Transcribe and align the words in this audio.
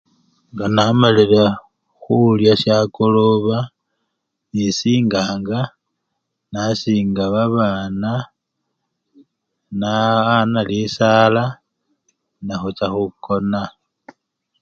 nga 0.53 0.65
namalile 0.75 1.45
hulya 2.01 2.53
sha 2.61 2.75
akoloba, 2.85 3.57
nisinganga, 4.51 5.59
nasinga 6.51 7.23
babana, 7.33 8.11
naa-ana 9.79 10.59
lisaala 10.69 11.43
ne 12.45 12.53
hucha 12.61 12.87
hukona 12.95 13.61